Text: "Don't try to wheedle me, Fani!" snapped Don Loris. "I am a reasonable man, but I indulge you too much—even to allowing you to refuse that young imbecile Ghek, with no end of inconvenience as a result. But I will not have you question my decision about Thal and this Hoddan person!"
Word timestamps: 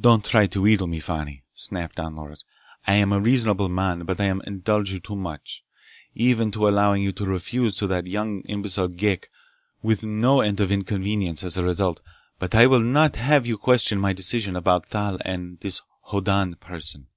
"Don't 0.00 0.24
try 0.24 0.46
to 0.46 0.60
wheedle 0.62 0.86
me, 0.86 1.00
Fani!" 1.00 1.42
snapped 1.54 1.96
Don 1.96 2.14
Loris. 2.14 2.44
"I 2.86 2.94
am 2.94 3.12
a 3.12 3.18
reasonable 3.18 3.68
man, 3.68 4.04
but 4.04 4.20
I 4.20 4.26
indulge 4.28 4.92
you 4.92 5.00
too 5.00 5.16
much—even 5.16 6.52
to 6.52 6.68
allowing 6.68 7.02
you 7.02 7.10
to 7.10 7.24
refuse 7.24 7.76
that 7.80 8.06
young 8.06 8.42
imbecile 8.42 8.86
Ghek, 8.86 9.28
with 9.82 10.04
no 10.04 10.40
end 10.40 10.60
of 10.60 10.70
inconvenience 10.70 11.42
as 11.42 11.56
a 11.56 11.64
result. 11.64 12.00
But 12.38 12.54
I 12.54 12.68
will 12.68 12.78
not 12.78 13.16
have 13.16 13.44
you 13.44 13.58
question 13.58 13.98
my 13.98 14.12
decision 14.12 14.54
about 14.54 14.86
Thal 14.86 15.18
and 15.24 15.58
this 15.58 15.82
Hoddan 16.04 16.54
person!" 16.60 17.08